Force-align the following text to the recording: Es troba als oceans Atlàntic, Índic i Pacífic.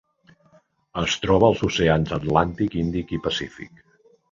Es 1.01 1.17
troba 1.25 1.51
als 1.53 1.61
oceans 1.69 2.15
Atlàntic, 2.19 2.81
Índic 2.85 3.17
i 3.19 3.23
Pacífic. 3.29 3.89